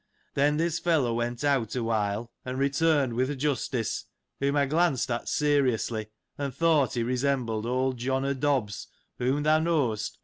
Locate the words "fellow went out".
0.79-1.75